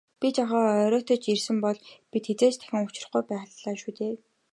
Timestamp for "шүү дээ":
3.81-4.15